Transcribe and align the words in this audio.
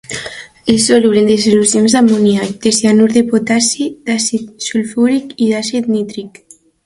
És 0.73 0.85
soluble 0.91 1.21
en 1.23 1.27
dissolucions 1.31 1.95
d'amoníac, 1.97 2.55
de 2.63 2.71
cianur 2.79 3.07
de 3.17 3.23
potassi, 3.35 3.89
d'àcid 4.09 4.49
sulfúric 4.69 5.39
i 5.49 5.53
d'àcid 5.53 5.93
nítric. 5.97 6.43